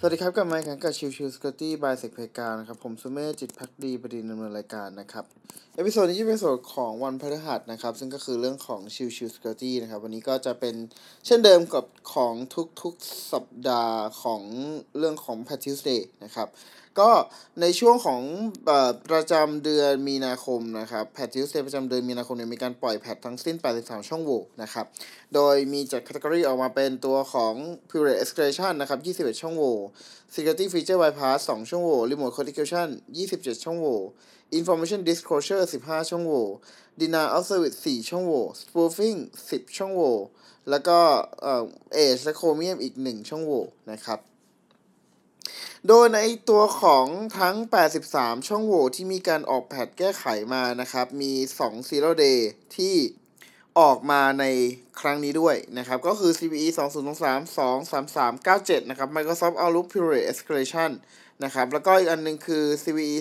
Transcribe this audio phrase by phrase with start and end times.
[0.00, 5.24] สวัสดีครับกลับมาอีกครั้งกับ Chill Chill Security by SecPega นะครับ ผมสุเมธจิตภักดีบดินทร์ดำเนินรายการนะครับ
[5.76, 10.74] episode นี้จะเป็นส่วนของวันพฤหัสนะครับ ซึ่งก็คือเรื่องของ Chill Chill Security นะครับ วันนี้ก็จะเป็น
[11.26, 12.34] เช่นเดิมกับของ
[12.82, 14.42] ทุกๆสัปดาห์ของ
[14.98, 16.48] เรื่องของ Patch Tuesday นะครับ
[17.00, 17.10] ก็
[17.60, 18.22] ในช่วงของ
[18.68, 18.70] อ
[19.10, 24.86] ประจำเดือนมีนาคมนะครับแพท Tuesday ประจำเดือนมีนาคมเนี่ยมีการปล่อย patch ทั้งสิ้น 83 ช่องโหว่นะครับ
[25.34, 27.54] โดยมีจัด category ออกมาเป็นตัวของ
[27.90, 29.74] Period Escalation นะครับ 21 ช่องโหว่
[30.34, 32.88] Security Feature Bypass 2 ช่องโหว่ Remote Configuration
[33.26, 33.98] 27 ช่องโหว่
[34.58, 36.46] Information Disclosure 15 ช่องโหว่
[37.00, 40.14] Denial of Service 4 ช่องโหว่ Spoofing 10 ช่องโหว่
[40.70, 40.98] แล้วก็
[41.42, 41.64] เอ่อ
[41.96, 44.18] Age และ Chromium อีก 1 ช่องโหว่นะครับ
[45.86, 47.06] โดยในตัวของ
[47.38, 47.56] ทั้ง
[48.02, 52.40] 83 ช่องโหว่ที่มีการออกแพทแก้ไขมานะครับ มี 2 Zero Day
[52.76, 52.94] ที่
[53.78, 54.44] ออกมาใน
[55.00, 60.90] ครั้งนี้ด้วยนะครับ ก็คือ CVE 2023 23397 นะครับ Microsoft Outlook Period Escalation
[61.44, 63.16] นะครับ แล้วก็อีกอันหนึงคือ CVE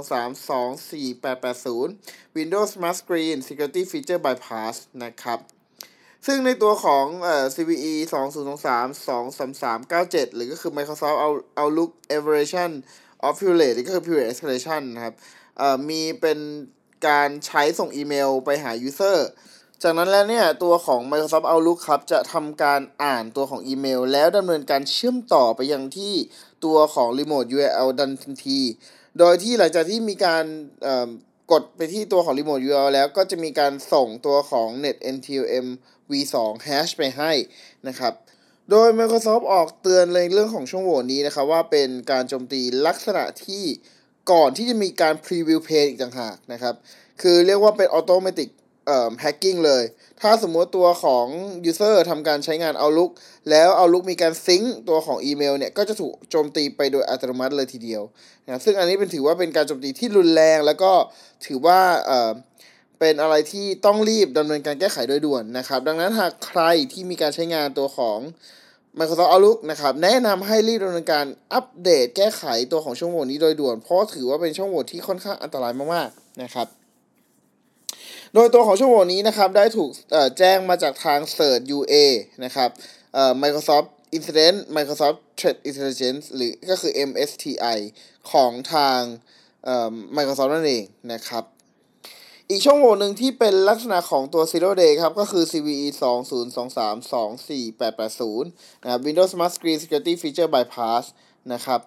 [0.00, 4.74] 2023 24880 Windows Smart Screen Security Feature Bypass
[5.04, 5.38] นะครับ
[6.26, 7.94] ซึ่งในตัวของเอ่อ CVE
[8.64, 11.16] 2023 23397 หรือก็คือ Microsoft
[11.60, 12.70] Outlook Evaluation
[13.26, 15.14] of Period ก็คือ Period Escalation นะครับ
[15.58, 16.38] เอ่อมีเป็น
[17.08, 19.18] การใช้ส่งอีเมลไปหา user
[19.82, 26.14] จากนั้นแล้วเนี่ย ตัวของ Microsoft Outlook ครับจะทำการอ่านตัวของอีเมล แล้วดำเนินการเชื่อมต่อไปยังที่
[26.64, 28.60] ตัวของ Remote URL ดันทันที
[29.18, 30.44] โดยที่หลังจากที่มีการ
[31.52, 35.66] กดไปที่ตัวของรีโมท URL แล้วก็จะมีการส่งตัวของ Net NTLM
[36.10, 36.34] v2
[36.66, 37.32] hash ไปให้
[37.88, 38.12] นะครับ
[38.70, 43.64] โดย Microsoft ออกเตือนในเรื่องของช่องโหว่นี้นะครับ ว่าเป็นการโจมตีลักษณะที่
[44.32, 46.74] ก่อนที่จะมีการ preview page อีกต่างหากนะครับ
[47.22, 48.48] คือเรียกว่าเป็น automatic
[48.90, 49.84] เอ่อ hacking เลย
[50.20, 51.26] ถ้าสมมติตัวของ
[51.70, 53.10] user ทำการใช้งาน Outlook
[53.50, 58.02] แล้ว Outlook มีการซิงค์ตัวของอีเมลเนี่ย ก็จะถูกโจมตีไปโดยอัตโนมัติเลยทีเดียว
[58.46, 60.92] นะซึ่งอันนี้เป็นถือว่าเป็นการโจมตีที่รุนแรงแล้วก็
[61.46, 66.62] ถือว่าเเป็นอะไรที่ต้องรีบดำเนินการแก้ไขโดยด่วนนะครับ ดังนั้นหากใคร
[66.92, 68.18] ที่มีการใช้งานตัวของ
[68.98, 76.66] Microsoft Outlook นะครับ แนะนำให้รีบดำเนินการอัปเดตแก้ไขตัวของช่องโหว่นี้โดยด่วน เพราะถือว่าเป็นช่องโหว่ที่ค่อนข้างอันตรายมากๆนะครับ
[78.34, 79.90] โดยตัวของช่องโหว่นี้นะครับได้ถูก
[80.38, 81.94] แจ้งมาจากทาง Cert UA
[82.44, 82.70] นะครับ
[83.42, 87.78] Microsoft Incident Microsoft Threat Intelligence หรือก็คือ MSTI
[88.32, 89.00] ของทาง
[90.16, 91.44] Microsoft นั่นเองนะครับ
[92.50, 95.88] อีกช่องโหว่หนึ่งที่เป็นลักษณะของตัว Zero Day ครับ ก็คือ CVE
[96.50, 101.04] 2023 24880นะครับ Windows Smart Screen Security Feature Bypass
[101.52, 101.80] นะครับ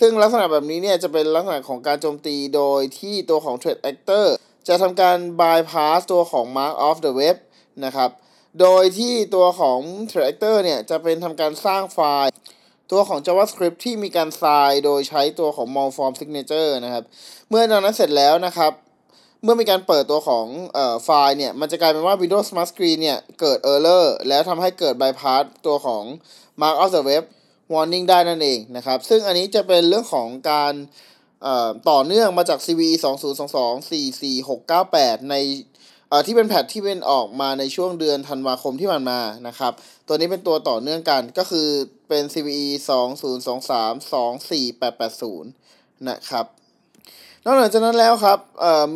[0.00, 4.26] ซึ่งลักษณะแบบนี้เนี่ยจะเป็นลักษณะของการโจมตีโดยที่ตัวของ Threat Actor
[4.68, 7.36] จะทำการ bypass ตัวของ Mark of the Web
[7.84, 8.10] นะครับ
[8.60, 9.80] โดยที่ตัวของ
[10.12, 12.30] tractor เนี่ย จะเป็นทำการสร้างไฟล์
[12.92, 17.04] ตัวของ JavaScript ที่มีการทรายโดยใช้ตัวของ malform signature นะครับ
[17.48, 18.72] เมื่อดังนั้นเสร็จแล้วนะครับ
[19.42, 20.46] เมื่อมีการเปิดตัวของ
[20.76, 26.04] ออไฟล์เนี่ย มันจะกลายเป็นว่า Windows Smart Screen เนี่ย เกิด error แล้วทำให้เกิด bypass ตัวของ
[26.60, 27.24] Mark of the Web
[27.72, 30.72] warning ได้นั่นเองนะครับ ซึ่งอันนี้จะเป็นเรื่องของการ
[31.90, 32.94] ต่อเนื่องมาจาก CVE
[33.44, 33.90] 2022
[34.70, 35.34] 44698 ใน
[36.08, 39.72] เอ่อที่เป็นแพทที่เป็นออกมาในช่วงเดือนธันวาคมที่ผ่านมานะครับ
[40.06, 41.68] ตัวนี้เป็นตัวต่อเนื่องกันก็คือ
[42.08, 42.66] เป็น CVE
[43.60, 43.94] 2023
[45.40, 46.46] 24880 นะครับ
[47.44, 48.38] นอกจากนั้นแล้วครับ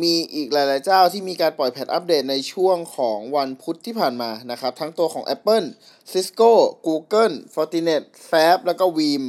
[0.03, 5.67] มีอีกหลาย ๆ เจ้าที่มีการปล่อยแพทอัปเดตในช่วงของวันพุธที่ผ่านมานะครับ ทั้งตัวของ Apple
[6.11, 6.51] Cisco
[6.87, 9.23] Google Fortinet Fab แล้วก็ Veeam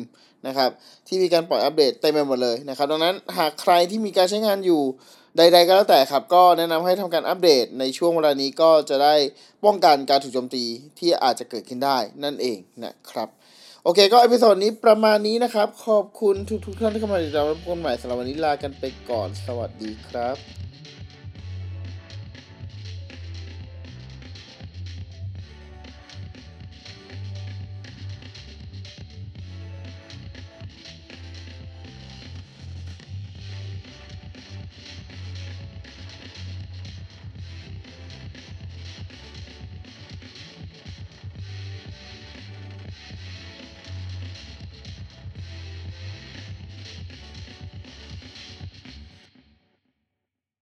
[0.46, 0.70] นะครับ
[1.06, 4.82] ที่มีการปล่อยอัปเดตเต็มไปหมดเลยนะครับดังนั้นหากใครที่มีการใช้งานอยู่
[5.36, 9.14] ใด ๆ ก็แล้วแต่ครับ ก็แนะนำให้ทำการอัปเดตในช่วงเวลานี้ก็จะได้
[9.64, 10.64] ป้องกันการถูกโจมตี
[10.98, 13.28] ที่อาจจะเกิดขึ้นได้นั่นเองนะครับ
[13.84, 16.34] โอเคก็ episode นี้ประมาณนี้นะครับ ขอบคุณ
[16.66, 20.65] ทุกๆท่านที่เข้ามาติดตามรับชมใหม่สำหรับวันนี้ลากันไปก่อนสวัสดีครับ